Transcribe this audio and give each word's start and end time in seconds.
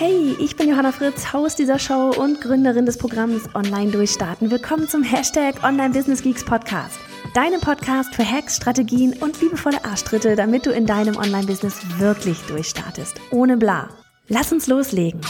Hey, 0.00 0.36
ich 0.38 0.54
bin 0.54 0.68
Johanna 0.68 0.92
Fritz, 0.92 1.32
Haus 1.32 1.56
dieser 1.56 1.80
Show 1.80 2.12
und 2.16 2.40
Gründerin 2.40 2.86
des 2.86 2.98
Programms 2.98 3.52
Online 3.56 3.90
Durchstarten. 3.90 4.48
Willkommen 4.48 4.86
zum 4.86 5.02
Hashtag 5.02 5.64
Online 5.64 5.92
Business 5.92 6.22
Geeks 6.22 6.44
Podcast. 6.44 7.00
Deinem 7.34 7.60
Podcast 7.60 8.14
für 8.14 8.24
Hacks, 8.24 8.54
Strategien 8.54 9.14
und 9.14 9.40
liebevolle 9.40 9.84
Arschtritte, 9.84 10.36
damit 10.36 10.66
du 10.66 10.70
in 10.70 10.86
deinem 10.86 11.16
Online-Business 11.16 11.98
wirklich 11.98 12.38
durchstartest. 12.42 13.16
Ohne 13.32 13.56
bla. 13.56 13.88
Lass 14.28 14.52
uns 14.52 14.68
loslegen. 14.68 15.20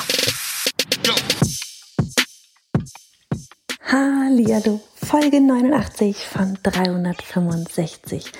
Hallihallo, 3.90 4.82
Folge 4.96 5.40
89 5.40 6.26
von 6.26 6.58
365. 6.62 8.32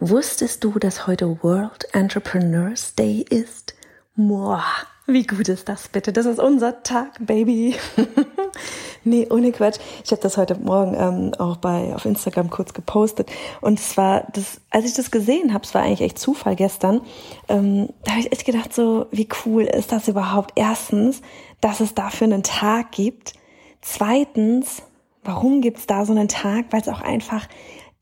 Wusstest 0.00 0.64
du, 0.64 0.80
dass 0.80 1.06
heute 1.06 1.44
World 1.44 1.86
Entrepreneurs 1.92 2.96
Day 2.96 3.24
ist? 3.30 3.76
Moah. 4.16 4.64
Wie 5.08 5.24
gut 5.24 5.48
ist 5.48 5.68
das 5.68 5.86
bitte? 5.86 6.12
Das 6.12 6.26
ist 6.26 6.40
unser 6.40 6.82
Tag, 6.82 7.12
Baby. 7.20 7.76
nee, 9.04 9.28
ohne 9.30 9.52
Quatsch. 9.52 9.78
Ich 10.04 10.10
habe 10.10 10.20
das 10.20 10.36
heute 10.36 10.56
Morgen 10.56 10.96
ähm, 10.98 11.32
auch 11.38 11.58
bei 11.58 11.94
auf 11.94 12.04
Instagram 12.04 12.50
kurz 12.50 12.74
gepostet. 12.74 13.30
Und 13.60 13.78
zwar, 13.78 14.26
das, 14.32 14.60
als 14.70 14.84
ich 14.84 14.94
das 14.94 15.12
gesehen 15.12 15.54
habe, 15.54 15.62
es 15.62 15.74
war 15.74 15.82
eigentlich 15.82 16.00
echt 16.00 16.18
Zufall 16.18 16.56
gestern, 16.56 17.02
ähm, 17.48 17.88
da 18.02 18.12
habe 18.12 18.20
ich 18.22 18.32
echt 18.32 18.44
gedacht, 18.44 18.74
so, 18.74 19.06
wie 19.12 19.28
cool 19.44 19.62
ist 19.62 19.92
das 19.92 20.08
überhaupt? 20.08 20.54
Erstens, 20.56 21.22
dass 21.60 21.78
es 21.78 21.94
dafür 21.94 22.24
einen 22.24 22.42
Tag 22.42 22.90
gibt. 22.90 23.34
Zweitens, 23.82 24.82
warum 25.22 25.60
gibt's 25.60 25.86
da 25.86 26.04
so 26.04 26.10
einen 26.12 26.26
Tag? 26.26 26.64
Weil 26.70 26.80
es 26.80 26.88
auch 26.88 27.00
einfach 27.00 27.46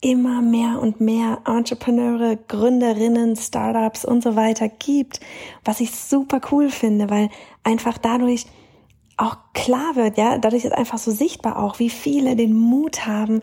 immer 0.05 0.43
mehr 0.43 0.81
und 0.83 1.01
mehr 1.01 1.39
Entrepreneure, 1.47 2.37
Gründerinnen, 2.37 3.37
Startups 3.37 4.05
und 4.05 4.23
so 4.23 4.37
weiter 4.37 4.69
gibt, 4.69 5.21
was 5.65 5.81
ich 5.81 5.93
super 5.93 6.43
cool 6.53 6.69
finde, 6.69 7.09
weil 7.09 7.31
einfach 7.63 7.97
dadurch 7.97 8.45
auch 9.17 9.39
klar 9.55 9.97
wird, 9.97 10.19
ja, 10.19 10.37
dadurch 10.37 10.67
ist 10.67 10.75
einfach 10.75 10.99
so 10.99 11.11
sichtbar 11.11 11.59
auch, 11.59 11.79
wie 11.79 11.89
viele 11.89 12.37
den 12.37 12.55
Mut 12.55 13.07
haben, 13.07 13.41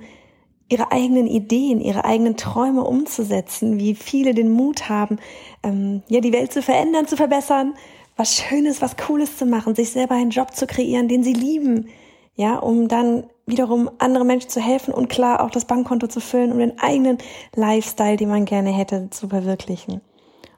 ihre 0.70 0.92
eigenen 0.92 1.26
Ideen, 1.26 1.82
ihre 1.82 2.06
eigenen 2.06 2.38
Träume 2.38 2.84
umzusetzen, 2.84 3.80
wie 3.80 3.96
viele 3.96 4.36
den 4.36 4.52
Mut 4.52 4.88
haben, 4.88 5.18
ähm, 5.64 6.04
ja, 6.10 6.22
die 6.22 6.32
Welt 6.32 6.54
zu 6.54 6.62
verändern, 6.62 7.08
zu 7.08 7.18
verbessern, 7.18 7.74
was 8.18 8.36
Schönes, 8.36 8.84
was 8.84 8.98
Cooles 8.98 9.36
zu 9.36 9.48
machen, 9.48 9.74
sich 9.74 9.90
selber 9.90 10.14
einen 10.14 10.30
Job 10.30 10.56
zu 10.56 10.68
kreieren, 10.68 11.08
den 11.08 11.24
sie 11.24 11.34
lieben, 11.34 11.90
ja, 12.36 12.58
um 12.58 12.88
dann 12.88 13.24
wiederum 13.52 13.92
andere 14.00 14.26
Menschen 14.26 14.50
zu 14.50 14.60
helfen 14.60 14.94
und 14.94 15.10
klar 15.10 15.44
auch 15.44 15.52
das 15.52 15.66
Bankkonto 15.66 16.08
zu 16.08 16.20
füllen, 16.20 16.52
um 16.52 16.60
den 16.60 16.80
eigenen 16.80 17.20
Lifestyle, 17.56 18.18
den 18.18 18.30
man 18.30 18.46
gerne 18.46 18.72
hätte, 18.72 19.10
zu 19.12 19.28
verwirklichen. 19.28 20.02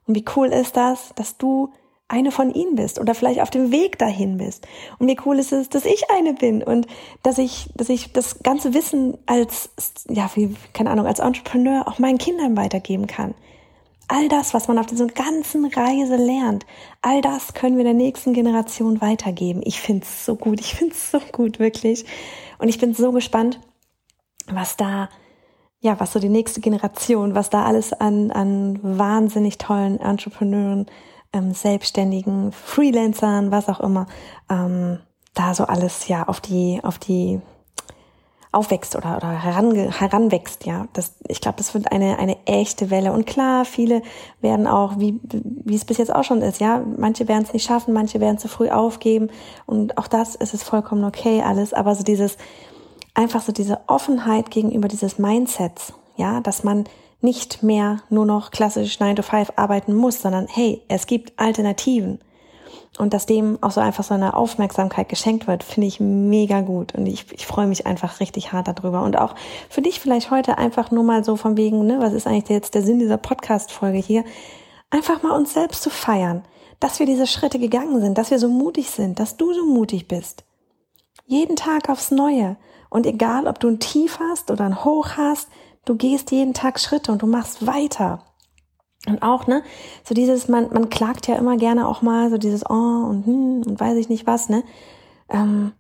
Und 0.08 0.16
wie 0.16 0.26
cool 0.36 0.48
ist 0.48 0.78
das, 0.78 1.14
dass 1.16 1.38
du 1.38 1.72
eine 2.08 2.32
von 2.32 2.54
ihnen 2.54 2.76
bist 2.76 3.00
oder 3.00 3.16
vielleicht 3.16 3.42
auf 3.42 3.50
dem 3.50 3.72
Weg 3.72 3.98
dahin 3.98 4.38
bist. 4.38 4.68
Und 5.00 5.08
wie 5.08 5.18
cool 5.26 5.40
ist 5.40 5.52
es, 5.52 5.70
dass 5.70 5.86
ich 5.86 6.12
eine 6.12 6.34
bin 6.34 6.62
und 6.62 6.86
dass 7.24 7.38
ich, 7.38 7.70
dass 7.76 7.90
ich 7.90 8.14
das 8.14 8.44
ganze 8.44 8.74
Wissen 8.74 9.18
als, 9.26 9.72
ja, 10.10 10.30
wie, 10.36 10.56
keine 10.74 10.92
Ahnung, 10.92 11.08
als 11.08 11.20
Entrepreneur 11.20 11.88
auch 11.88 12.00
meinen 12.00 12.20
Kindern 12.20 12.56
weitergeben 12.56 13.08
kann. 13.08 13.34
All 14.08 14.28
das, 14.28 14.54
was 14.54 14.68
man 14.68 14.78
auf 14.80 14.86
dieser 14.86 15.08
ganzen 15.08 15.66
Reise 15.66 16.18
lernt, 16.18 16.66
all 17.02 17.22
das 17.22 17.54
können 17.54 17.78
wir 17.78 17.84
der 17.84 17.94
nächsten 17.94 18.34
Generation 18.34 19.02
weitergeben. 19.02 19.62
Ich 19.64 19.82
find's 19.82 20.26
so 20.26 20.36
gut, 20.36 20.60
ich 20.60 20.76
find's 20.76 21.12
so 21.12 21.20
gut, 21.32 21.60
wirklich. 21.60 22.06
Und 22.60 22.70
ich 22.70 22.80
bin 22.80 22.94
so 22.94 23.12
gespannt, 23.12 23.60
was 24.48 24.76
da, 24.76 25.10
ja, 25.80 26.00
was 26.00 26.14
so 26.14 26.20
die 26.20 26.30
nächste 26.30 26.62
Generation, 26.62 27.34
was 27.34 27.50
da 27.50 27.64
alles 27.64 27.94
an, 27.94 28.32
an 28.32 28.80
wahnsinnig 28.82 29.58
tollen 29.58 30.00
Entrepreneuren, 30.00 30.86
ähm, 31.32 31.54
Selbstständigen, 31.54 32.52
Freelancern, 32.52 33.52
was 33.52 33.70
auch 33.70 33.80
immer, 33.80 34.08
ähm, 34.50 35.00
da 35.34 35.54
so 35.54 35.66
alles 35.66 36.08
ja 36.08 36.28
auf 36.28 36.42
die, 36.42 36.80
auf 36.84 37.00
die 37.00 37.42
aufwächst 38.54 38.96
oder, 38.96 39.18
oder 39.18 39.32
herange, 39.32 40.00
heranwächst, 40.00 40.66
ja. 40.66 40.88
Das, 40.94 41.14
ich 41.28 41.42
glaube, 41.42 41.58
das 41.58 41.74
wird 41.74 41.92
eine, 41.92 42.20
eine 42.20 42.38
echte 42.46 42.90
Welle. 42.90 43.12
Und 43.12 43.26
klar, 43.26 43.66
viele 43.66 44.02
werden 44.42 44.68
auch, 44.68 45.00
wie, 45.00 45.20
wie 45.24 45.76
es 45.76 45.86
bis 45.86 45.98
jetzt 45.98 46.14
auch 46.14 46.24
schon 46.24 46.42
ist, 46.42 46.62
ja, 46.62 46.84
manche 46.98 47.28
werden 47.28 47.44
es 47.44 47.54
nicht 47.54 47.66
schaffen, 47.66 47.94
manche 47.94 48.20
werden 48.20 48.38
zu 48.38 48.48
früh 48.48 48.70
aufgeben. 48.70 49.30
Und 49.66 49.98
auch 49.98 50.08
das 50.08 50.36
ist 50.36 50.54
es 50.54 50.64
vollkommen 50.64 51.04
okay, 51.04 51.42
alles. 51.42 51.74
Aber 51.74 51.96
so 51.96 52.04
dieses, 52.04 52.38
einfach 53.14 53.42
so 53.42 53.52
diese 53.52 53.80
Offenheit 53.88 54.52
gegenüber 54.52 54.88
dieses 54.88 55.18
Mindsets, 55.18 55.94
ja, 56.16 56.40
dass 56.42 56.64
man 56.64 56.86
nicht 57.22 57.64
mehr 57.64 58.02
nur 58.10 58.26
noch 58.26 58.52
klassisch 58.52 59.00
9 59.00 59.16
to 59.16 59.24
5 59.24 59.54
arbeiten 59.56 59.96
muss, 59.96 60.22
sondern 60.22 60.48
hey, 60.48 60.82
es 60.90 61.08
gibt 61.08 61.40
Alternativen 61.40 62.20
und 62.98 63.14
dass 63.14 63.26
dem 63.26 63.58
auch 63.62 63.72
so 63.72 63.82
einfach 63.82 64.04
so 64.04 64.14
eine 64.14 64.36
Aufmerksamkeit 64.36 65.10
geschenkt 65.10 65.48
wird, 65.48 65.64
finde 65.64 65.88
ich 65.88 66.00
mega 66.00 66.62
gut 66.62 66.94
und 66.96 67.06
ich, 67.08 67.32
ich 67.32 67.48
freue 67.48 67.68
mich 67.68 67.88
einfach 67.88 68.20
richtig 68.20 68.52
hart 68.54 68.68
darüber 68.68 69.02
und 69.02 69.18
auch 69.18 69.36
für 69.70 69.82
dich 69.82 70.00
vielleicht 70.00 70.32
heute 70.32 70.58
einfach 70.58 70.92
nur 70.92 71.04
mal 71.04 71.24
so 71.24 71.36
von 71.36 71.58
wegen, 71.58 71.86
ne, 71.86 72.00
was 72.00 72.14
ist 72.14 72.28
eigentlich 72.28 72.50
jetzt 72.50 72.76
der 72.76 72.84
Sinn 72.84 73.00
dieser 73.00 73.18
Podcast-Folge 73.18 73.98
hier, 73.98 74.24
einfach 74.90 75.24
mal 75.24 75.36
uns 75.36 75.54
selbst 75.54 75.82
zu 75.82 75.90
feiern, 75.90 76.44
dass 76.80 77.00
wir 77.00 77.06
diese 77.06 77.28
Schritte 77.28 77.60
gegangen 77.60 78.00
sind, 78.00 78.18
dass 78.18 78.30
wir 78.30 78.40
so 78.40 78.48
mutig 78.48 78.90
sind, 78.90 79.20
dass 79.20 79.38
du 79.38 79.54
so 79.54 79.66
mutig 79.66 80.08
bist. 80.08 80.44
Jeden 81.26 81.56
Tag 81.56 81.90
aufs 81.90 82.12
Neue 82.12 82.58
und 82.90 83.08
egal, 83.08 83.48
ob 83.48 83.60
du 83.60 83.70
ein 83.70 83.80
Tief 83.80 84.20
hast 84.20 84.52
oder 84.52 84.66
ein 84.66 84.84
Hoch 84.84 85.12
hast, 85.18 85.48
du 85.86 85.96
gehst 85.96 86.32
jeden 86.32 86.54
Tag 86.54 86.80
Schritte 86.80 87.12
und 87.12 87.22
du 87.24 87.28
machst 87.28 87.66
weiter. 87.66 88.24
Und 89.08 89.22
auch, 89.22 89.48
ne, 89.48 89.64
so 90.04 90.14
dieses, 90.16 90.48
man, 90.48 90.72
man 90.72 90.90
klagt 90.90 91.28
ja 91.28 91.36
immer 91.36 91.58
gerne 91.58 91.88
auch 91.88 92.02
mal, 92.02 92.30
so 92.30 92.38
dieses, 92.38 92.66
oh 92.70 92.74
und 92.74 93.26
hm 93.26 93.64
und 93.66 93.80
weiß 93.80 93.98
ich 93.98 94.10
nicht 94.10 94.26
was, 94.28 94.50
ne. 94.50 94.64
Ähm, 95.30 95.74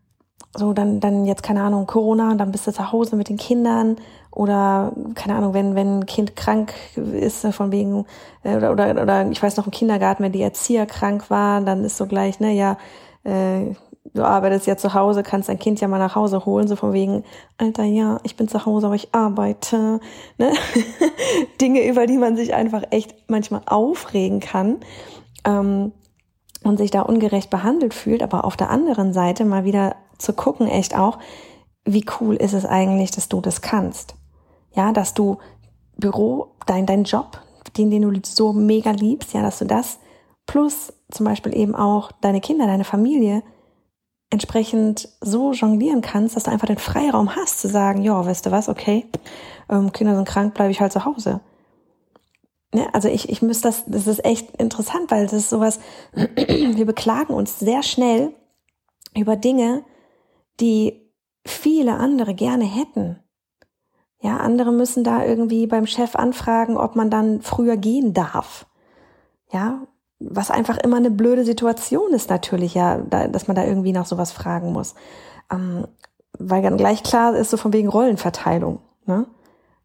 so, 0.55 0.73
dann, 0.73 0.99
dann 0.99 1.25
jetzt, 1.25 1.41
keine 1.41 1.63
Ahnung, 1.63 1.87
Corona, 1.87 2.31
und 2.31 2.37
dann 2.37 2.51
bist 2.51 2.67
du 2.67 2.71
zu 2.71 2.91
Hause 2.91 3.15
mit 3.15 3.29
den 3.29 3.37
Kindern 3.37 3.95
oder, 4.29 4.93
keine 5.15 5.35
Ahnung, 5.35 5.53
wenn, 5.53 5.73
wenn 5.75 5.99
ein 5.99 6.05
Kind 6.05 6.35
krank 6.35 6.73
ist, 6.95 7.45
von 7.47 7.71
wegen, 7.71 8.05
äh, 8.43 8.57
oder, 8.57 8.71
oder, 8.71 9.01
oder 9.01 9.31
ich 9.31 9.41
weiß 9.41 9.57
noch 9.57 9.65
im 9.65 9.71
Kindergarten, 9.71 10.23
wenn 10.23 10.31
die 10.31 10.41
Erzieher 10.41 10.85
krank 10.85 11.29
waren, 11.29 11.65
dann 11.65 11.83
ist 11.83 11.97
so 11.97 12.05
gleich, 12.05 12.39
ne, 12.39 12.51
ja, 12.53 12.77
äh, 13.23 13.73
du 14.13 14.23
arbeitest 14.23 14.67
ja 14.67 14.77
zu 14.77 14.93
Hause, 14.93 15.23
kannst 15.23 15.49
dein 15.49 15.59
Kind 15.59 15.79
ja 15.79 15.87
mal 15.87 15.99
nach 15.99 16.15
Hause 16.15 16.45
holen, 16.45 16.67
so 16.67 16.75
von 16.75 16.93
wegen, 16.93 17.23
Alter, 17.57 17.83
ja, 17.83 18.19
ich 18.23 18.35
bin 18.35 18.47
zu 18.47 18.65
Hause, 18.65 18.87
aber 18.87 18.95
ich 18.95 19.13
arbeite. 19.13 19.99
Ne? 20.37 20.51
Dinge, 21.61 21.87
über 21.87 22.05
die 22.05 22.17
man 22.17 22.35
sich 22.35 22.53
einfach 22.53 22.83
echt 22.91 23.15
manchmal 23.27 23.61
aufregen 23.65 24.39
kann 24.39 24.77
ähm, 25.45 25.93
und 26.63 26.77
sich 26.77 26.91
da 26.91 27.01
ungerecht 27.01 27.49
behandelt 27.49 27.93
fühlt, 27.93 28.21
aber 28.21 28.45
auf 28.45 28.57
der 28.57 28.69
anderen 28.69 29.13
Seite 29.13 29.45
mal 29.45 29.63
wieder 29.63 29.95
zu 30.17 30.33
gucken, 30.33 30.67
echt 30.67 30.97
auch, 30.97 31.19
wie 31.85 32.05
cool 32.19 32.35
ist 32.35 32.53
es 32.53 32.65
eigentlich, 32.65 33.11
dass 33.11 33.29
du 33.29 33.41
das 33.41 33.61
kannst. 33.61 34.15
Ja, 34.75 34.91
dass 34.91 35.13
du 35.13 35.37
Büro, 35.97 36.55
dein, 36.65 36.85
dein 36.85 37.03
Job, 37.03 37.41
den, 37.77 37.89
den 37.89 38.01
du 38.01 38.19
so 38.23 38.53
mega 38.53 38.91
liebst, 38.91 39.33
ja, 39.33 39.41
dass 39.41 39.59
du 39.59 39.65
das 39.65 39.99
plus 40.45 40.93
zum 41.09 41.25
Beispiel 41.25 41.55
eben 41.55 41.75
auch 41.75 42.11
deine 42.21 42.41
Kinder, 42.41 42.67
deine 42.67 42.83
Familie 42.83 43.43
entsprechend 44.33 45.09
so 45.21 45.53
jonglieren 45.53 46.01
kannst, 46.01 46.35
dass 46.35 46.43
du 46.43 46.51
einfach 46.51 46.65
den 46.65 46.79
Freiraum 46.79 47.35
hast 47.35 47.59
zu 47.59 47.67
sagen, 47.67 48.01
ja, 48.01 48.25
weißt 48.25 48.47
du 48.47 48.51
was, 48.51 48.67
okay, 48.67 49.05
ähm, 49.69 49.91
Kinder 49.91 50.15
sind 50.15 50.27
krank, 50.27 50.55
bleibe 50.55 50.71
ich 50.71 50.81
halt 50.81 50.91
zu 50.91 51.05
Hause. 51.05 51.39
Ne? 52.73 52.87
Also 52.93 53.09
ich, 53.09 53.29
ich 53.29 53.43
müsste 53.43 53.67
das, 53.67 53.83
das 53.85 54.07
ist 54.07 54.25
echt 54.25 54.57
interessant, 54.57 55.11
weil 55.11 55.23
das 55.23 55.33
ist 55.33 55.51
sowas, 55.51 55.79
wir 56.15 56.85
beklagen 56.85 57.35
uns 57.35 57.59
sehr 57.59 57.83
schnell 57.83 58.33
über 59.15 59.35
Dinge, 59.35 59.83
die 60.59 61.11
viele 61.45 61.93
andere 61.97 62.33
gerne 62.33 62.65
hätten. 62.65 63.19
Ja, 64.19 64.37
andere 64.37 64.71
müssen 64.71 65.03
da 65.03 65.23
irgendwie 65.23 65.67
beim 65.67 65.85
Chef 65.85 66.15
anfragen, 66.15 66.75
ob 66.75 66.95
man 66.95 67.11
dann 67.11 67.41
früher 67.43 67.77
gehen 67.77 68.13
darf. 68.13 68.65
Ja, 69.51 69.85
was 70.29 70.51
einfach 70.51 70.77
immer 70.77 70.97
eine 70.97 71.11
blöde 71.11 71.43
Situation 71.43 72.13
ist 72.13 72.29
natürlich, 72.29 72.73
ja, 72.73 72.97
da, 72.97 73.27
dass 73.27 73.47
man 73.47 73.55
da 73.55 73.63
irgendwie 73.63 73.91
nach 73.91 74.05
sowas 74.05 74.31
fragen 74.31 74.71
muss. 74.71 74.95
Ähm, 75.51 75.87
weil 76.39 76.61
dann 76.61 76.77
gleich 76.77 77.03
klar 77.03 77.35
ist 77.35 77.51
so 77.51 77.57
von 77.57 77.73
wegen 77.73 77.89
Rollenverteilung. 77.89 78.79
Ne? 79.05 79.25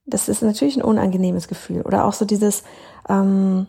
Das 0.06 0.28
ist 0.28 0.42
natürlich 0.42 0.76
ein 0.76 0.82
unangenehmes 0.82 1.48
Gefühl. 1.48 1.82
Oder 1.82 2.04
auch 2.04 2.12
so 2.12 2.24
dieses, 2.24 2.62
ähm, 3.08 3.66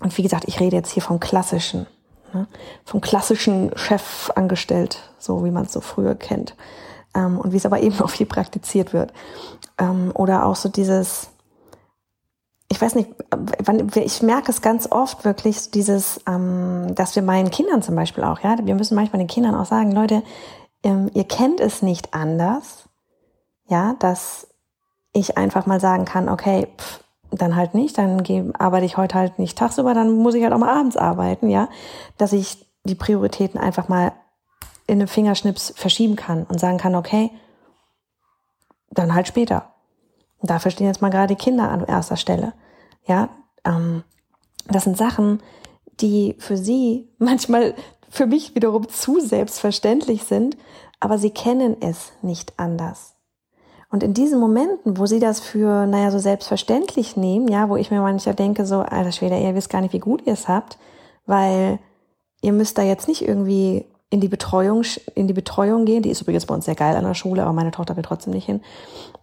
und 0.00 0.16
wie 0.16 0.22
gesagt, 0.22 0.44
ich 0.46 0.60
rede 0.60 0.76
jetzt 0.76 0.92
hier 0.92 1.02
vom 1.02 1.20
Klassischen. 1.20 1.86
Ne? 2.32 2.46
Vom 2.84 3.00
klassischen 3.00 3.76
Chef 3.76 4.30
angestellt, 4.34 5.10
so 5.18 5.44
wie 5.44 5.50
man 5.50 5.64
es 5.64 5.72
so 5.72 5.80
früher 5.80 6.14
kennt. 6.14 6.54
Ähm, 7.14 7.38
und 7.38 7.52
wie 7.52 7.56
es 7.56 7.66
aber 7.66 7.80
eben 7.82 8.00
auch 8.00 8.10
viel 8.10 8.26
praktiziert 8.26 8.92
wird. 8.92 9.12
Ähm, 9.78 10.12
oder 10.14 10.46
auch 10.46 10.56
so 10.56 10.68
dieses, 10.68 11.30
ich 12.70 12.80
weiß 12.80 12.94
nicht, 12.96 13.10
ich 13.94 14.22
merke 14.22 14.50
es 14.50 14.60
ganz 14.60 14.90
oft 14.90 15.24
wirklich, 15.24 15.70
dieses, 15.70 16.20
ähm, 16.26 16.94
dass 16.94 17.16
wir 17.16 17.22
meinen 17.22 17.50
Kindern 17.50 17.82
zum 17.82 17.94
Beispiel 17.94 18.24
auch, 18.24 18.40
ja, 18.40 18.56
wir 18.62 18.74
müssen 18.74 18.94
manchmal 18.94 19.18
den 19.18 19.28
Kindern 19.28 19.54
auch 19.54 19.64
sagen, 19.64 19.90
Leute, 19.92 20.22
ähm, 20.82 21.10
ihr 21.14 21.24
kennt 21.24 21.60
es 21.60 21.80
nicht 21.80 22.12
anders, 22.12 22.88
ja, 23.68 23.94
dass 23.98 24.48
ich 25.12 25.38
einfach 25.38 25.64
mal 25.66 25.80
sagen 25.80 26.04
kann, 26.04 26.28
okay, 26.28 26.68
pff, 26.76 27.04
dann 27.30 27.56
halt 27.56 27.74
nicht, 27.74 27.96
dann 27.98 28.22
arbeite 28.58 28.86
ich 28.86 28.96
heute 28.96 29.14
halt 29.14 29.38
nicht 29.38 29.56
tagsüber, 29.56 29.94
dann 29.94 30.12
muss 30.12 30.34
ich 30.34 30.42
halt 30.42 30.52
auch 30.52 30.58
mal 30.58 30.74
abends 30.74 30.96
arbeiten, 30.96 31.48
ja, 31.48 31.68
dass 32.16 32.32
ich 32.32 32.66
die 32.84 32.94
Prioritäten 32.94 33.58
einfach 33.60 33.88
mal 33.88 34.12
in 34.86 34.98
einem 34.98 35.08
Fingerschnips 35.08 35.72
verschieben 35.76 36.16
kann 36.16 36.44
und 36.44 36.58
sagen 36.58 36.78
kann, 36.78 36.94
okay, 36.94 37.30
dann 38.90 39.14
halt 39.14 39.28
später. 39.28 39.74
Und 40.38 40.50
dafür 40.50 40.70
stehen 40.70 40.86
jetzt 40.86 41.02
mal 41.02 41.10
gerade 41.10 41.34
die 41.34 41.42
Kinder 41.42 41.70
an 41.70 41.84
erster 41.84 42.16
Stelle. 42.16 42.52
Ja, 43.06 43.28
ähm, 43.64 44.04
das 44.68 44.84
sind 44.84 44.96
Sachen, 44.96 45.40
die 46.00 46.36
für 46.38 46.56
sie 46.56 47.08
manchmal 47.18 47.74
für 48.10 48.26
mich 48.26 48.54
wiederum 48.54 48.88
zu 48.88 49.20
selbstverständlich 49.20 50.24
sind, 50.24 50.56
aber 51.00 51.18
sie 51.18 51.30
kennen 51.30 51.76
es 51.80 52.12
nicht 52.22 52.54
anders. 52.58 53.14
Und 53.90 54.02
in 54.02 54.12
diesen 54.12 54.38
Momenten, 54.38 54.98
wo 54.98 55.06
sie 55.06 55.18
das 55.18 55.40
für, 55.40 55.86
naja, 55.86 56.10
so 56.10 56.18
selbstverständlich 56.18 57.16
nehmen, 57.16 57.48
ja, 57.48 57.68
wo 57.68 57.76
ich 57.76 57.90
mir 57.90 58.02
manchmal 58.02 58.34
denke, 58.34 58.66
so, 58.66 58.80
alter 58.80 59.12
Schwede, 59.12 59.38
ihr 59.38 59.54
wisst 59.54 59.70
gar 59.70 59.80
nicht, 59.80 59.94
wie 59.94 59.98
gut 59.98 60.26
ihr 60.26 60.34
es 60.34 60.46
habt, 60.46 60.78
weil 61.24 61.78
ihr 62.42 62.52
müsst 62.52 62.76
da 62.76 62.82
jetzt 62.82 63.08
nicht 63.08 63.26
irgendwie 63.26 63.86
in 64.10 64.20
die 64.20 64.28
Betreuung, 64.28 64.82
in 65.14 65.26
die 65.26 65.34
Betreuung 65.34 65.84
gehen. 65.84 66.02
Die 66.02 66.10
ist 66.10 66.20
übrigens 66.20 66.46
bei 66.46 66.54
uns 66.54 66.66
sehr 66.66 66.74
geil 66.74 66.96
an 66.96 67.04
der 67.04 67.14
Schule, 67.14 67.42
aber 67.42 67.52
meine 67.52 67.70
Tochter 67.70 67.96
will 67.96 68.02
trotzdem 68.02 68.32
nicht 68.32 68.46
hin. 68.46 68.60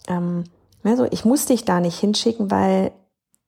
Ähm, 0.08 0.46
also 0.86 1.08
ich 1.10 1.26
muss 1.26 1.46
dich 1.46 1.66
da 1.66 1.80
nicht 1.80 2.00
hinschicken, 2.00 2.52
weil 2.52 2.92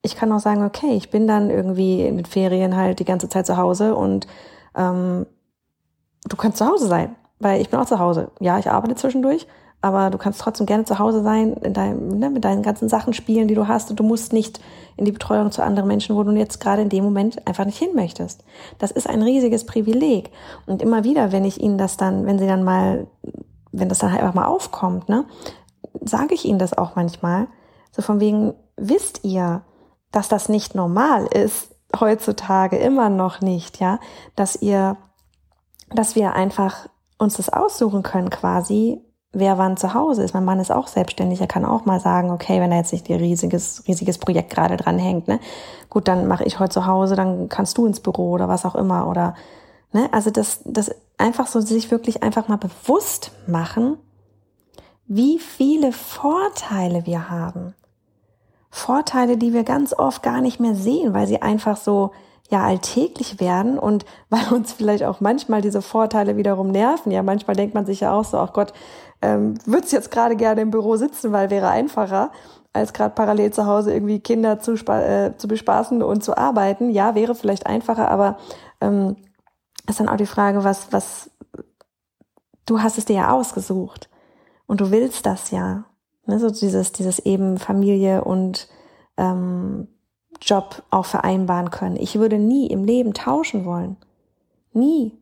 ich 0.02 0.16
kann 0.16 0.32
auch 0.32 0.40
sagen, 0.40 0.64
okay, 0.64 0.94
ich 0.94 1.10
bin 1.10 1.28
dann 1.28 1.50
irgendwie 1.50 2.06
in 2.06 2.18
den 2.18 2.26
Ferien 2.26 2.76
halt 2.76 3.00
die 3.00 3.06
ganze 3.06 3.30
Zeit 3.30 3.46
zu 3.46 3.58
Hause 3.58 3.96
und 3.96 4.28
ähm, 4.76 5.26
du 6.28 6.36
kannst 6.36 6.58
zu 6.58 6.68
Hause 6.68 6.88
sein, 6.88 7.16
weil 7.40 7.62
ich 7.62 7.70
bin 7.70 7.80
auch 7.80 7.86
zu 7.86 8.00
Hause. 8.00 8.32
Ja, 8.40 8.58
ich 8.58 8.70
arbeite 8.70 8.96
zwischendurch, 8.96 9.48
aber 9.82 10.10
du 10.10 10.18
kannst 10.18 10.42
trotzdem 10.42 10.66
gerne 10.66 10.86
zu 10.86 10.98
Hause 10.98 11.22
sein, 11.22 11.54
in 11.54 11.74
deinem, 11.74 12.18
ne, 12.18 12.30
mit 12.30 12.44
deinen 12.44 12.64
ganzen 12.64 12.90
Sachen 12.90 13.14
spielen, 13.14 13.48
die 13.48 13.56
du 13.56 13.68
hast 13.68 13.90
und 13.90 14.00
du 14.00 14.04
musst 14.04 14.34
nicht 14.34 14.60
in 14.96 15.06
die 15.06 15.12
Betreuung 15.12 15.52
zu 15.52 15.64
anderen 15.64 15.88
Menschen, 15.88 16.16
wo 16.16 16.24
du 16.24 16.32
jetzt 16.32 16.60
gerade 16.60 16.82
in 16.82 16.90
dem 16.90 17.04
Moment 17.04 17.46
einfach 17.48 17.66
nicht 17.66 17.78
hin 17.78 17.92
möchtest. 17.94 18.44
Das 18.80 18.92
ist 18.92 19.08
ein 19.08 19.22
riesiges 19.22 19.66
Privileg. 19.66 20.32
Und 20.66 20.82
immer 20.82 21.04
wieder, 21.04 21.32
wenn 21.32 21.46
ich 21.46 21.62
ihnen 21.62 21.78
das 21.78 21.98
dann, 21.98 22.26
wenn 22.26 22.40
sie 22.40 22.48
dann 22.48 22.64
mal, 22.64 23.08
wenn 23.72 23.90
das 23.90 24.00
dann 24.00 24.12
halt 24.12 24.22
einfach 24.22 24.34
mal 24.34 24.48
aufkommt, 24.48 25.10
ne, 25.10 25.26
sage 26.04 26.34
ich 26.34 26.46
ihnen 26.46 26.60
das 26.60 26.78
auch 26.78 26.96
manchmal, 26.96 27.48
so 27.92 28.02
von 28.02 28.20
wegen, 28.20 28.54
wisst 28.76 29.24
ihr, 29.24 29.64
dass 30.12 30.30
das 30.30 30.50
nicht 30.50 30.76
normal 30.76 31.28
ist, 31.28 31.76
heutzutage 32.00 32.78
immer 32.78 33.10
noch 33.10 33.42
nicht, 33.42 33.80
ja, 33.80 34.00
dass 34.36 34.56
ihr, 34.62 34.98
dass 35.94 36.16
wir 36.16 36.34
einfach 36.34 36.88
uns 37.18 37.38
das 37.38 37.50
aussuchen 37.50 38.04
können 38.04 38.30
quasi, 38.30 39.02
wer 39.32 39.58
wann 39.58 39.78
zu 39.78 39.94
Hause 39.94 40.24
ist. 40.24 40.34
Mein 40.34 40.46
Mann 40.46 40.60
ist 40.60 40.72
auch 40.72 40.88
selbstständig, 40.88 41.42
er 41.42 41.48
kann 41.48 41.66
auch 41.66 41.86
mal 41.86 42.00
sagen, 42.00 42.32
okay, 42.32 42.62
wenn 42.62 42.72
er 42.72 42.80
jetzt 42.80 42.94
nicht 42.94 43.10
ein 43.10 43.20
riesiges, 43.20 43.84
riesiges 43.88 44.18
Projekt 44.18 44.52
gerade 44.52 44.78
dran 44.78 45.00
hängt, 45.00 45.28
ne, 45.28 45.40
gut, 45.90 46.08
dann 46.08 46.28
mache 46.28 46.44
ich 46.44 46.60
heute 46.60 46.74
zu 46.74 46.86
Hause, 46.86 47.16
dann 47.16 47.50
kannst 47.50 47.78
du 47.78 47.86
ins 47.86 48.00
Büro 48.00 48.32
oder 48.32 48.48
was 48.48 48.66
auch 48.66 48.76
immer 48.76 49.08
oder, 49.08 49.36
ne, 49.92 50.10
also 50.12 50.30
das, 50.30 50.62
das 50.66 50.92
einfach 51.18 51.48
so 51.48 51.62
sich 51.62 51.92
wirklich 51.92 52.24
einfach 52.24 52.48
mal 52.48 52.58
bewusst 52.58 53.32
machen, 53.48 53.98
wie 55.08 55.40
viele 55.40 55.92
Vorteile 55.94 57.06
wir 57.06 57.30
haben. 57.30 57.74
Vorteile, 58.70 59.38
die 59.38 59.54
wir 59.54 59.64
ganz 59.64 59.94
oft 59.94 60.22
gar 60.22 60.42
nicht 60.42 60.60
mehr 60.60 60.76
sehen, 60.76 61.14
weil 61.14 61.28
sie 61.28 61.42
einfach 61.42 61.78
so 61.78 62.12
ja 62.50 62.64
alltäglich 62.64 63.40
werden 63.40 63.80
und 63.80 64.06
weil 64.30 64.54
uns 64.54 64.74
vielleicht 64.74 65.04
auch 65.04 65.22
manchmal 65.22 65.62
diese 65.62 65.82
Vorteile 65.82 66.38
wiederum 66.38 66.72
nerven. 66.72 67.12
Ja, 67.12 67.24
manchmal 67.24 67.56
denkt 67.56 67.74
man 67.74 67.86
sich 67.86 68.02
ja 68.02 68.12
auch 68.12 68.26
so, 68.26 68.38
ach 68.38 68.54
Gott, 68.54 68.74
ähm, 69.22 69.56
würde 69.66 69.88
jetzt 69.88 70.12
gerade 70.12 70.36
gerne 70.36 70.62
im 70.62 70.72
Büro 70.72 70.98
sitzen, 70.98 71.32
weil 71.32 71.50
wäre 71.50 71.70
einfacher, 71.70 72.32
als 72.74 72.94
gerade 72.94 73.16
parallel 73.16 73.52
zu 73.52 73.66
Hause 73.66 73.94
irgendwie 73.94 74.20
Kinder 74.20 74.60
zu, 74.60 74.74
äh, 74.74 75.36
zu 75.38 75.48
bespaßen 75.48 76.04
und 76.04 76.24
zu 76.24 76.38
arbeiten. 76.38 76.92
Ja, 76.92 77.16
wäre 77.16 77.34
vielleicht 77.34 77.66
einfacher, 77.66 78.12
aber 78.12 78.38
ähm, 78.82 79.16
ist 79.90 80.00
dann 80.00 80.10
auch 80.10 80.18
die 80.18 80.28
Frage, 80.28 80.64
was, 80.64 80.92
was, 80.92 81.32
du 82.66 82.82
hast 82.82 82.98
es 82.98 83.06
dir 83.06 83.16
ja 83.16 83.32
ausgesucht 83.32 84.10
und 84.68 84.82
du 84.82 84.92
willst 84.92 85.26
das 85.26 85.52
ja. 85.52 85.86
Ne, 86.26 86.40
so 86.40 86.50
dieses, 86.50 86.92
dieses 86.92 87.20
eben 87.20 87.58
Familie 87.58 88.24
und 88.24 88.68
ähm, 89.16 89.88
Job 90.42 90.84
auch 90.92 91.06
vereinbaren 91.06 91.72
können. 91.72 91.96
Ich 91.96 92.20
würde 92.20 92.38
nie 92.38 92.68
im 92.68 92.84
Leben 92.84 93.14
tauschen 93.14 93.66
wollen. 93.66 93.96
Nie. 94.74 95.18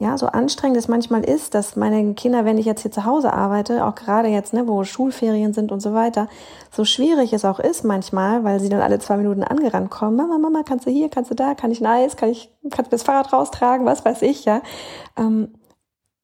Ja, 0.00 0.18
so 0.18 0.26
anstrengend 0.26 0.76
es 0.76 0.88
manchmal 0.88 1.24
ist, 1.24 1.54
dass 1.54 1.76
meine 1.76 2.14
Kinder, 2.14 2.44
wenn 2.44 2.58
ich 2.58 2.66
jetzt 2.66 2.82
hier 2.82 2.90
zu 2.90 3.04
Hause 3.04 3.32
arbeite, 3.32 3.84
auch 3.86 3.94
gerade 3.94 4.28
jetzt, 4.28 4.52
ne, 4.52 4.66
wo 4.66 4.82
Schulferien 4.84 5.52
sind 5.52 5.72
und 5.72 5.80
so 5.80 5.94
weiter, 5.94 6.28
so 6.70 6.84
schwierig 6.84 7.32
es 7.32 7.44
auch 7.44 7.60
ist 7.60 7.84
manchmal, 7.84 8.44
weil 8.44 8.60
sie 8.60 8.68
dann 8.68 8.82
alle 8.82 8.98
zwei 8.98 9.16
Minuten 9.16 9.44
angerannt 9.44 9.90
kommen, 9.90 10.16
Mama, 10.16 10.38
Mama, 10.38 10.62
kannst 10.64 10.86
du 10.86 10.90
hier, 10.90 11.08
kannst 11.08 11.30
du 11.30 11.34
da, 11.34 11.54
kann 11.54 11.70
ich 11.70 11.80
nice, 11.80 12.16
kann 12.16 12.28
ich, 12.28 12.52
kannst 12.70 12.90
du 12.90 12.96
das 12.96 13.04
Fahrrad 13.04 13.32
raustragen, 13.32 13.86
was 13.86 14.04
weiß 14.04 14.22
ich, 14.22 14.44
ja. 14.44 14.62
Ähm, 15.16 15.54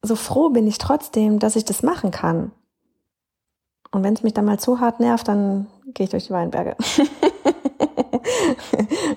so 0.01 0.15
froh 0.15 0.49
bin 0.49 0.67
ich 0.67 0.77
trotzdem, 0.77 1.39
dass 1.39 1.55
ich 1.55 1.65
das 1.65 1.83
machen 1.83 2.11
kann. 2.11 2.51
Und 3.91 4.03
wenn 4.03 4.13
es 4.13 4.23
mich 4.23 4.33
dann 4.33 4.45
mal 4.45 4.59
zu 4.59 4.79
hart 4.79 4.99
nervt, 4.99 5.27
dann 5.27 5.67
gehe 5.93 6.05
ich 6.05 6.09
durch 6.09 6.27
die 6.27 6.33
Weinberge. 6.33 6.75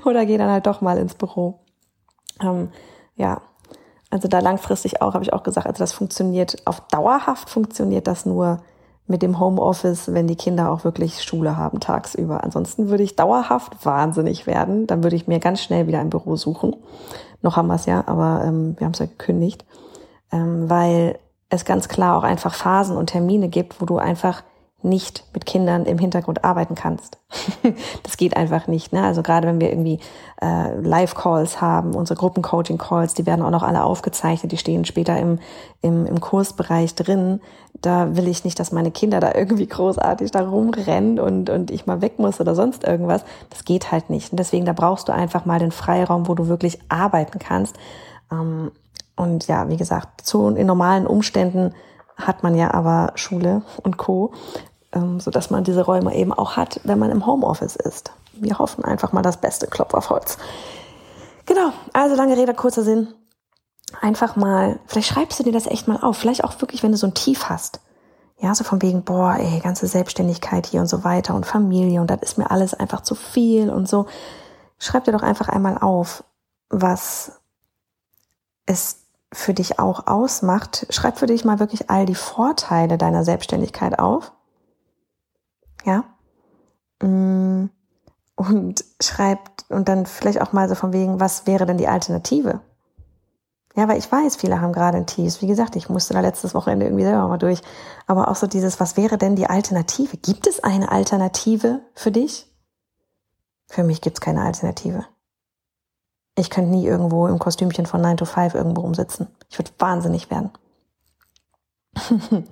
Oder 0.05 0.27
gehe 0.27 0.39
dann 0.39 0.51
halt 0.51 0.67
doch 0.67 0.81
mal 0.81 0.99
ins 0.99 1.15
Büro. 1.15 1.61
Ähm, 2.43 2.71
ja, 3.17 3.41
also 4.11 4.29
da 4.29 4.41
langfristig 4.41 5.01
auch, 5.01 5.15
habe 5.15 5.25
ich 5.25 5.33
auch 5.33 5.43
gesagt, 5.43 5.67
also 5.67 5.79
das 5.79 5.93
funktioniert, 5.93 6.57
auf 6.67 6.81
dauerhaft 6.89 7.51
funktioniert 7.51 8.07
das 8.07 8.27
nur 8.27 8.63
mit 9.07 9.23
dem 9.23 9.39
Homeoffice, 9.39 10.15
wenn 10.15 10.27
die 10.27 10.37
Kinder 10.37 10.71
auch 10.71 10.85
wirklich 10.85 11.23
Schule 11.23 11.57
haben 11.57 11.79
tagsüber. 11.79 12.43
Ansonsten 12.43 12.89
würde 12.89 13.05
ich 13.05 13.17
dauerhaft 13.17 13.85
wahnsinnig 13.85 14.47
werden. 14.47 14.87
Dann 14.87 15.03
würde 15.03 15.17
ich 15.17 15.27
mir 15.27 15.41
ganz 15.41 15.61
schnell 15.61 15.87
wieder 15.87 16.01
ein 16.01 16.11
Büro 16.11 16.37
suchen. 16.37 16.75
Noch 17.43 17.57
haben 17.57 17.69
wir 17.69 17.75
es 17.75 17.87
ja, 17.87 18.05
aber 18.07 18.43
ähm, 18.45 18.77
wir 18.79 18.87
haben 18.87 18.93
es 18.93 19.01
ja 19.01 19.07
gekündigt. 19.07 19.65
Ähm, 20.33 20.69
weil 20.69 21.19
es 21.49 21.65
ganz 21.65 21.89
klar 21.89 22.19
auch 22.19 22.25
einfach 22.25 22.55
Phasen 22.55 22.97
und 22.97 23.07
Termine 23.07 23.49
gibt, 23.49 23.81
wo 23.81 23.87
du 23.87 23.99
einfach 23.99 24.43
nicht 24.85 25.25
mit 25.33 25.47
Kindern 25.47 25.87
im 25.87 25.99
Hintergrund 25.99 26.45
arbeiten 26.45 26.75
kannst. 26.75 27.19
das 28.03 28.19
geht 28.19 28.37
einfach 28.37 28.67
nicht. 28.67 28.93
Ne? 28.93 29.03
Also 29.03 29.23
gerade 29.23 29.49
wenn 29.49 29.61
wir 29.61 29.71
irgendwie 29.71 29.99
äh, 30.43 30.79
Live-Calls 30.79 31.61
haben, 31.61 31.95
unsere 31.95 32.19
Gruppen-Coaching-Calls, 32.19 33.15
die 33.15 33.25
werden 33.25 33.43
auch 33.43 33.51
noch 33.51 33.63
alle 33.63 33.83
aufgezeichnet, 33.83 34.53
die 34.53 34.59
stehen 34.59 34.85
später 34.85 35.19
im, 35.19 35.39
im, 35.81 36.05
im 36.05 36.21
Kursbereich 36.21 36.95
drin. 36.95 37.41
Da 37.81 38.15
will 38.15 38.29
ich 38.29 38.45
nicht, 38.45 38.61
dass 38.61 38.73
meine 38.73 38.91
Kinder 38.91 39.21
da 39.21 39.33
irgendwie 39.35 39.67
großartig 39.67 40.31
da 40.31 40.47
rumrennen 40.47 41.19
und, 41.19 41.49
und 41.49 41.71
ich 41.71 41.87
mal 41.87 42.03
weg 42.03 42.19
muss 42.19 42.39
oder 42.41 42.55
sonst 42.55 42.85
irgendwas. 42.85 43.25
Das 43.49 43.65
geht 43.65 43.91
halt 43.91 44.11
nicht. 44.11 44.33
Und 44.33 44.39
deswegen, 44.39 44.67
da 44.67 44.75
brauchst 44.75 45.09
du 45.09 45.15
einfach 45.15 45.47
mal 45.47 45.59
den 45.59 45.73
Freiraum, 45.73 46.29
wo 46.29 46.35
du 46.35 46.49
wirklich 46.49 46.79
arbeiten 46.91 47.39
kannst. 47.39 47.77
Ähm, 48.31 48.71
und 49.17 49.47
ja, 49.47 49.69
wie 49.69 49.77
gesagt, 49.77 50.23
zu, 50.23 50.49
in 50.49 50.67
normalen 50.67 51.07
Umständen 51.07 51.75
hat 52.17 52.43
man 52.43 52.55
ja 52.55 52.73
aber 52.73 53.13
Schule 53.17 53.63
und 53.83 53.97
Co 53.97 54.33
ähm, 54.95 55.21
so 55.21 55.31
dass 55.31 55.51
man 55.51 55.65
diese 55.65 55.83
Räume 55.83 56.15
eben 56.15 56.33
auch 56.33 56.57
hat, 56.57 56.81
wenn 56.85 56.99
man 56.99 57.11
im 57.11 57.27
Homeoffice 57.27 57.77
ist. 57.77 58.13
Wir 58.33 58.59
hoffen 58.59 58.85
einfach 58.85 59.13
mal 59.13 59.23
das 59.23 59.37
Beste, 59.37 59.67
Klopf 59.67 59.95
auf 59.95 60.11
Holz. 60.11 60.39
Genau, 61.47 61.73
also 61.93 62.17
lange 62.17 62.37
Rede, 62.37 62.55
kurzer 62.55 62.83
Sinn. 62.83 63.09
Einfach 64.01 64.35
mal, 64.37 64.81
vielleicht 64.87 65.09
schreibst 65.09 65.39
du 65.39 65.45
dir 65.45 65.53
das 65.53 65.67
echt 65.67 65.87
mal 65.87 65.99
auf, 66.01 66.17
vielleicht 66.17 66.43
auch 66.43 66.61
wirklich, 66.61 66.83
wenn 66.83 66.93
du 66.93 66.97
so 66.97 67.07
ein 67.07 67.15
Tief 67.15 67.49
hast. 67.49 67.81
Ja, 68.39 68.55
so 68.55 68.65
von 68.65 68.83
wegen, 68.83 69.05
boah, 69.05 69.37
ey, 69.39 69.61
ganze 69.61 69.87
Selbstständigkeit 69.87 70.67
hier 70.67 70.81
und 70.81 70.89
so 70.89 71.05
weiter 71.05 71.35
und 71.35 71.47
Familie 71.47 72.01
und 72.01 72.11
das 72.11 72.21
ist 72.23 72.39
mir 72.39 72.51
alles 72.51 72.75
einfach 72.75 73.03
zu 73.03 73.15
viel 73.15 73.71
und 73.71 73.89
so. 73.89 74.07
Schreib 74.79 75.05
dir 75.05 75.13
doch 75.13 75.23
einfach 75.23 75.49
einmal 75.49 75.79
auf, 75.79 76.25
was 76.69 77.41
es 78.67 79.04
für 79.35 79.53
dich 79.53 79.79
auch 79.79 80.07
ausmacht. 80.07 80.87
Schreib 80.91 81.19
für 81.19 81.27
dich 81.27 81.45
mal 81.45 81.59
wirklich 81.59 81.91
all 81.91 82.07
die 82.07 82.15
Vorteile 82.15 82.97
deiner 82.99 83.25
Selbstständigkeit 83.25 83.99
auf 83.99 84.33
ja. 85.85 86.05
Mm, 87.03 87.67
und 88.37 88.85
schreibt 89.01 89.67
und 89.69 89.89
dann 89.89 90.07
vielleicht 90.07 90.41
auch 90.41 90.53
mal 90.53 90.69
so 90.69 90.75
von 90.75 90.93
wegen, 90.93 91.21
was 91.21 91.47
wäre 91.47 91.67
denn 91.67 91.79
die 91.79 91.89
Alternative? 91.89 92.61
Ja, 93.77 93.89
weil 93.89 93.99
ich 93.99 94.11
weiß, 94.11 94.37
viele 94.37 94.61
haben 94.61 94.73
gerade 94.73 94.97
ein 94.97 95.07
Tief. 95.07 95.43
Wie 95.43 95.47
gesagt, 95.47 95.75
ich 95.77 95.89
musste 95.89 96.15
da 96.15 96.21
letztes 96.21 96.55
Wochenende 96.55 96.87
irgendwie 96.87 97.05
selber 97.05 97.27
mal 97.27 97.39
durch. 97.39 97.61
Aber 98.07 98.29
auch 98.29 98.37
so 98.37 98.47
dieses, 98.47 98.79
was 98.79 98.97
wäre 98.97 99.19
denn 99.19 99.35
die 99.35 99.49
Alternative? 99.49 100.17
Gibt 100.17 100.47
es 100.47 100.63
eine 100.63 100.93
Alternative 100.93 101.81
für 101.95 102.13
dich? 102.13 102.53
Für 103.67 103.83
mich 103.83 104.01
gibt 104.01 104.19
es 104.19 104.21
keine 104.21 104.43
Alternative. 104.43 105.05
Ich 106.37 106.51
könnte 106.51 106.71
nie 106.71 106.87
irgendwo 106.87 107.27
im 107.29 107.39
Kostümchen 107.39 107.87
von 107.87 108.01
9 108.01 108.17
to 108.17 108.25
5 108.25 108.55
irgendwo 108.55 108.83
rumsitzen. 108.83 109.29
Ich 109.49 109.59
würde 109.59 109.71
wahnsinnig 109.79 110.31
werden. 110.31 110.51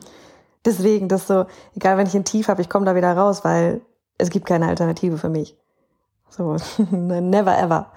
Deswegen, 0.65 1.09
das 1.09 1.27
so, 1.27 1.47
egal 1.75 1.97
wenn 1.97 2.07
ich 2.07 2.15
ein 2.15 2.25
Tief 2.25 2.49
habe, 2.49 2.63
ich 2.63 2.71
komme 2.71 2.87
da 2.87 2.95
wieder 2.95 3.17
raus, 3.17 3.45
weil 3.45 3.81
es 4.19 4.31
gibt 4.31 4.47
keine 4.47 4.69
Alternative 4.69 5.19
für 5.19 5.29
mich. 5.29 5.57
So, 6.29 6.57
never 6.91 7.59
ever. 7.59 7.93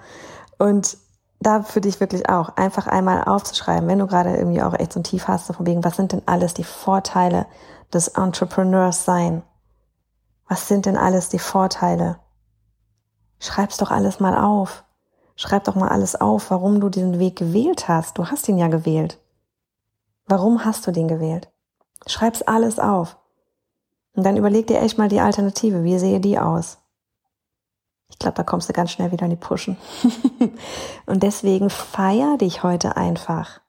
Und 0.58 0.98
da 1.40 1.62
für 1.62 1.80
dich 1.80 2.00
wirklich 2.00 2.28
auch, 2.28 2.56
einfach 2.56 2.86
einmal 2.86 3.24
aufzuschreiben, 3.24 3.88
wenn 3.88 3.98
du 3.98 4.06
gerade 4.06 4.36
irgendwie 4.36 4.62
auch 4.62 4.74
echt 4.74 4.92
so 4.92 5.00
ein 5.00 5.04
Tief 5.04 5.28
hast, 5.28 5.46
so 5.46 5.52
von 5.52 5.66
wegen, 5.66 5.84
was 5.84 5.96
sind 5.96 6.12
denn 6.12 6.22
alles 6.26 6.54
die 6.54 6.64
Vorteile 6.64 7.46
des 7.92 8.08
Entrepreneurs 8.08 9.04
sein? 9.04 9.42
Was 10.48 10.68
sind 10.68 10.86
denn 10.86 10.96
alles 10.96 11.28
die 11.28 11.38
Vorteile? 11.38 12.18
Schreib's 13.38 13.76
doch 13.76 13.90
alles 13.90 14.18
mal 14.18 14.36
auf. 14.36 14.84
Schreib 15.36 15.64
doch 15.64 15.74
mal 15.74 15.88
alles 15.88 16.18
auf, 16.18 16.50
warum 16.50 16.80
du 16.80 16.88
diesen 16.88 17.18
Weg 17.18 17.36
gewählt 17.36 17.88
hast. 17.88 18.16
Du 18.18 18.26
hast 18.26 18.48
ihn 18.48 18.58
ja 18.58 18.68
gewählt. 18.68 19.18
Warum 20.26 20.64
hast 20.64 20.86
du 20.86 20.90
den 20.90 21.08
gewählt? 21.08 21.48
Schreib's 22.06 22.42
alles 22.42 22.78
auf. 22.78 23.16
Und 24.14 24.24
dann 24.24 24.36
überleg 24.36 24.66
dir 24.66 24.80
echt 24.80 24.96
mal 24.96 25.08
die 25.08 25.20
Alternative. 25.20 25.84
Wie 25.84 25.98
sehe 25.98 26.20
die 26.20 26.38
aus? 26.38 26.78
Ich 28.08 28.18
glaube, 28.18 28.36
da 28.36 28.42
kommst 28.44 28.68
du 28.68 28.72
ganz 28.72 28.90
schnell 28.90 29.12
wieder 29.12 29.24
in 29.24 29.30
die 29.30 29.36
Pushen. 29.36 29.76
und 31.06 31.22
deswegen 31.22 31.70
feier 31.70 32.38
dich 32.38 32.62
heute 32.62 32.96
einfach. 32.96 33.60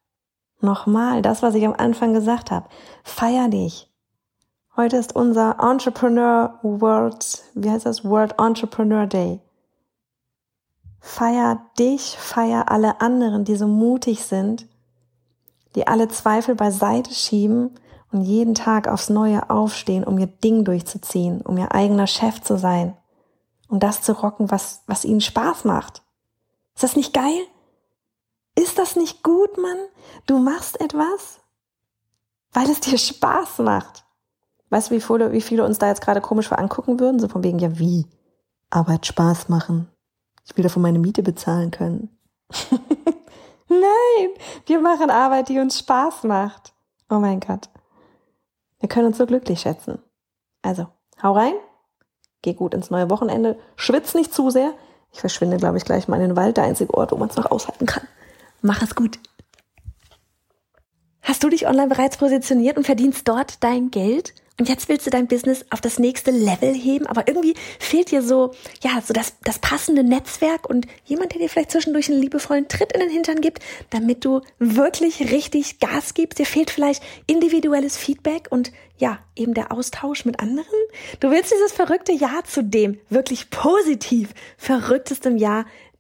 Nochmal, 0.62 1.22
das, 1.22 1.44
was 1.44 1.54
ich 1.54 1.66
am 1.66 1.76
Anfang 1.78 2.14
gesagt 2.14 2.50
habe. 2.50 2.68
Feier 3.04 3.50
dich. 3.50 3.92
Heute 4.76 4.98
ist 4.98 5.16
unser 5.16 5.58
Entrepreneur 5.60 6.60
World, 6.62 7.44
wie 7.56 7.70
heißt 7.70 7.86
das? 7.86 8.06
World 8.06 8.36
Entrepreneur 8.40 9.06
Day. 9.06 9.42
Feier 11.00 11.66
dich, 11.80 12.18
feier 12.18 12.70
alle 12.70 13.01
anderen, 13.01 13.46
die 13.46 13.56
so 13.56 13.68
mutig 13.68 14.24
sind, 14.24 14.68
die 15.75 15.88
alle 15.88 16.08
Zweifel 16.08 16.56
beiseite 16.56 17.13
schieben 17.13 17.72
und 18.12 18.24
jeden 18.24 18.56
Tag 18.56 18.88
aufs 18.88 19.10
Neue 19.10 19.50
aufstehen, 19.50 20.04
um 20.04 20.18
ihr 20.18 20.27
Ding 20.27 20.63
durchzuziehen, 20.63 21.42
um 21.42 21.58
ihr 21.58 21.74
eigener 21.74 22.08
Chef 22.08 22.42
zu 22.42 22.58
sein 22.58 22.96
um 23.68 23.80
das 23.80 24.01
zu 24.01 24.13
rocken, 24.13 24.50
was, 24.51 24.84
was 24.88 25.06
ihnen 25.06 25.22
Spaß 25.22 25.66
macht. 25.66 26.04
Ist 26.75 26.84
das 26.84 26.96
nicht 26.96 27.13
geil? 27.13 27.46
Ist 28.56 28.77
das 28.77 28.96
nicht 28.96 29.24
gut, 29.24 29.58
Mann? 29.58 29.77
Du 30.25 30.39
machst 30.39 30.80
etwas, 30.80 31.39
weil 32.51 32.70
es 32.70 32.80
dir 32.80 32.98
Spaß 32.98 33.60
macht. 33.60 34.06
Weißt 34.70 34.89
du, 34.89 34.96
wie 34.96 35.01
viele, 35.01 35.32
wie 35.32 35.42
viele 35.42 35.63
uns 35.63 35.80
da 35.80 35.88
jetzt 35.88 36.01
gerade 36.01 36.22
komisch 36.22 36.51
angucken 36.51 37.00
würden? 37.00 37.20
So 37.20 37.27
von 37.27 37.44
wegen, 37.44 37.60
ja 37.60 37.77
wie? 37.77 38.08
Arbeit 38.70 39.06
Spaß 39.06 39.50
machen. 39.50 39.89
Ich 40.48 40.56
will 40.56 40.63
davon 40.63 40.82
meine 40.82 40.98
Miete 40.98 41.22
bezahlen 41.22 41.72
können. 41.72 42.18
Nein, 43.68 44.30
wir 44.66 44.80
machen 44.80 45.10
Arbeit, 45.10 45.50
die 45.50 45.60
uns 45.60 45.77
Spaß 45.77 46.24
macht. 46.24 46.74
Oh 47.10 47.20
mein 47.20 47.42
Gott. 47.42 47.70
Wir 48.80 48.88
können 48.88 49.08
uns 49.08 49.18
so 49.18 49.25
glücklich 49.25 49.60
schätzen. 49.60 50.00
Also, 50.62 50.88
hau 51.22 51.34
rein, 51.34 51.54
geh 52.42 52.54
gut 52.54 52.74
ins 52.74 52.89
neue 52.89 53.10
Wochenende, 53.10 53.60
schwitz 53.75 54.13
nicht 54.16 54.34
zu 54.34 54.50
sehr. 54.50 54.74
Ich 55.12 55.20
verschwinde, 55.20 55.58
glaube 55.58 55.77
ich, 55.77 55.86
gleich 55.86 56.08
mal 56.08 56.22
in 56.22 56.30
den 56.30 56.38
Wald, 56.38 56.58
der 56.58 56.63
einzige 56.63 56.94
Ort, 56.94 57.12
wo 57.12 57.18
man 57.18 57.30
es 57.30 57.36
noch 57.36 57.51
aushalten 57.51 57.86
kann. 57.86 58.08
Mach 58.62 58.82
es 58.82 58.96
gut. 58.96 59.20
Hast 61.22 61.44
du 61.44 61.50
dich 61.50 61.68
online 61.68 61.89
bereits 61.89 62.18
positioniert 62.18 62.77
und 62.77 62.86
verdienst 62.86 63.27
dort 63.27 63.63
dein 63.63 63.92
Geld? 63.92 64.34
Und 64.60 64.68
jetzt 64.68 64.90
willst 64.90 65.06
du 65.06 65.12
dein 65.12 65.28
Business 65.28 65.66
auf 65.70 65.82
das 65.82 66.00
nächste 66.00 66.32
Level 66.32 66.74
heben, 66.74 67.06
aber 67.06 67.28
irgendwie 67.28 67.54
fehlt 67.80 68.10
dir 68.10 68.24
so, 68.24 68.56
ja, 68.82 69.02
so 69.06 69.14
das, 69.14 69.34
das 69.44 69.60
passende 69.60 70.04
Netzwerk 70.04 70.68
und 70.68 70.88
jemand, 71.06 71.34
der 71.34 71.42
dir 71.42 71.50
vielleicht 71.50 71.72
zwischendurch 71.72 72.10
einen 72.10 72.22
liebevollen 72.22 72.68
Tritt 72.68 72.92
in 72.94 73.02
den 73.02 73.10
Hintern 73.12 73.40
gibt, 73.40 73.62
damit 73.92 74.26
du 74.26 74.42
wirklich 74.58 75.32
richtig 75.32 75.80
Gas 75.80 76.16
gibst. 76.16 76.40
Dir 76.40 76.48
fehlt 76.48 76.72
vielleicht 76.72 77.04
individuelles 77.28 77.98
Feedback 77.98 78.48
und 78.50 78.72
ja, 78.98 79.20
eben 79.36 79.54
der 79.54 79.72
Austausch 79.72 80.26
mit 80.26 80.40
anderen. 80.40 80.66
Du 81.20 81.30
willst 81.30 81.52
dieses 81.52 81.72
verrückte 81.72 82.12
Jahr 82.12 82.44
zu 82.44 82.64
dem 82.64 83.00
wirklich 83.10 83.52
positiv 83.52 84.30
verrücktestem 84.58 85.38
Jahr 85.38 85.66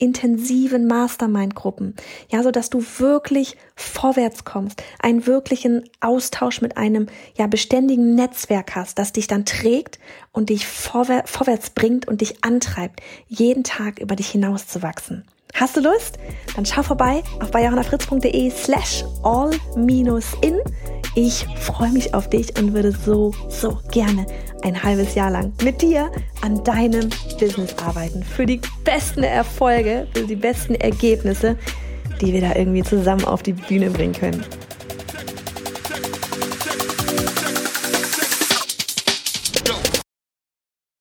intensiven 0.00 0.86
Mastermind-Gruppen, 0.86 1.94
ja, 2.30 2.42
so 2.42 2.50
dass 2.50 2.70
du 2.70 2.82
wirklich 2.98 3.56
vorwärts 3.76 4.44
kommst, 4.44 4.82
einen 4.98 5.26
wirklichen 5.26 5.84
Austausch 6.00 6.60
mit 6.60 6.76
einem 6.76 7.06
ja 7.36 7.46
beständigen 7.46 8.14
Netzwerk 8.14 8.74
hast, 8.74 8.98
das 8.98 9.12
dich 9.12 9.26
dann 9.26 9.44
trägt 9.44 9.98
und 10.32 10.48
dich 10.48 10.66
vorwär 10.66 11.24
vorwärts 11.26 11.70
bringt 11.70 12.08
und 12.08 12.22
dich 12.22 12.42
antreibt, 12.42 13.00
jeden 13.28 13.62
Tag 13.62 14.00
über 14.00 14.16
dich 14.16 14.30
hinauszuwachsen. 14.30 15.24
Hast 15.54 15.76
du 15.76 15.80
Lust? 15.80 16.18
Dann 16.54 16.64
schau 16.64 16.82
vorbei 16.82 17.22
auf 17.40 17.50
bayerhannafritz.de 17.50 18.50
slash 18.50 19.04
all-in. 19.22 20.60
Ich 21.14 21.46
freue 21.56 21.90
mich 21.90 22.14
auf 22.14 22.30
dich 22.30 22.56
und 22.58 22.72
würde 22.72 22.92
so, 22.92 23.32
so 23.48 23.78
gerne 23.90 24.26
ein 24.62 24.80
halbes 24.80 25.14
Jahr 25.14 25.30
lang 25.30 25.52
mit 25.62 25.82
dir 25.82 26.10
an 26.42 26.62
deinem 26.62 27.10
Business 27.38 27.74
arbeiten. 27.84 28.22
Für 28.22 28.46
die 28.46 28.60
besten 28.84 29.24
Erfolge, 29.24 30.06
für 30.14 30.24
die 30.24 30.36
besten 30.36 30.76
Ergebnisse, 30.76 31.56
die 32.20 32.32
wir 32.32 32.40
da 32.40 32.54
irgendwie 32.54 32.82
zusammen 32.82 33.24
auf 33.24 33.42
die 33.42 33.54
Bühne 33.54 33.90
bringen 33.90 34.14
können. 34.14 34.44